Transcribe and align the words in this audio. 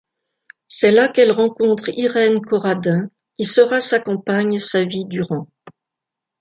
C'est 0.67 0.89
là 0.89 1.09
qu'elle 1.09 1.31
rencontre 1.31 1.89
Irène 1.89 2.41
Corradin, 2.41 3.11
qui 3.37 3.45
sera 3.45 3.79
sa 3.79 3.99
compagne 3.99 4.57
sa 4.57 4.83
vie 4.83 5.05
durant. 5.05 5.47